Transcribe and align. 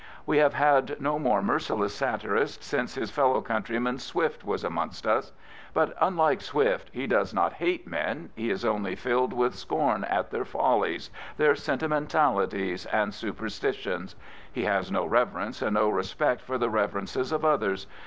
We 0.25 0.39
have 0.39 0.55
had 0.55 0.99
no 0.99 1.19
more 1.19 1.43
merciless 1.43 1.93
satirist 1.93 2.63
since 2.63 2.95
his 2.95 3.11
fellow 3.11 3.39
countryman, 3.39 3.99
Swift, 3.99 4.43
was 4.43 4.63
amongst 4.63 5.05
us. 5.05 5.31
But, 5.75 5.93
un 6.01 6.15
like 6.17 6.41
Swift, 6.41 6.89
he 6.91 7.05
does 7.05 7.35
not 7.35 7.53
hate 7.53 7.85
men. 7.85 8.31
He 8.35 8.49
is 8.49 8.65
only 8.65 8.95
filled 8.95 9.31
with 9.31 9.53
scorn 9.53 10.03
at 10.05 10.31
their 10.31 10.43
follies, 10.43 11.11
their 11.37 11.53
sentimentalities 11.53 12.87
and 12.87 13.13
superstitions. 13.13 14.15
He 14.51 14.63
has 14.63 14.91
no 14.91 15.05
reverence 15.05 15.61
and 15.61 15.75
no 15.75 15.87
respect 15.87 16.41
for 16.41 16.57
the 16.57 16.71
reverences 16.71 17.31
of 17.31 17.45
others. 17.45 17.85